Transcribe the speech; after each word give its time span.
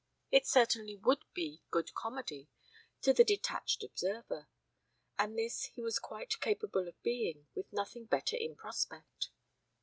It 0.31 0.47
certainly 0.47 0.95
would 0.95 1.23
be 1.31 1.61
good 1.69 1.93
comedy 1.93 2.49
to 3.03 3.13
the 3.13 3.23
detached 3.23 3.83
observer, 3.83 4.47
and 5.19 5.37
this 5.37 5.65
he 5.75 5.81
was 5.83 5.99
quite 5.99 6.39
capable 6.39 6.87
of 6.87 6.99
being 7.03 7.45
with 7.53 7.71
nothing 7.71 8.05
better 8.05 8.35
in 8.35 8.55
prospect. 8.55 9.29